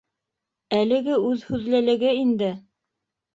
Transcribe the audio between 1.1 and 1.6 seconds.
үҙ